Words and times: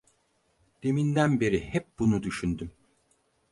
Deminden 0.83 1.39
beri 1.39 1.69
hep 1.73 1.99
bunu 1.99 2.23
düşündüm… 2.23 2.71